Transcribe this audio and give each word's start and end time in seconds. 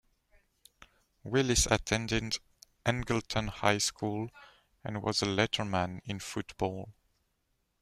Willis 1.23 1.67
attended 1.69 2.39
Angleton 2.87 3.49
High 3.49 3.77
School 3.77 4.31
and 4.83 5.03
was 5.03 5.21
a 5.21 5.27
letterman 5.27 6.01
in 6.05 6.17
football. 6.19 6.89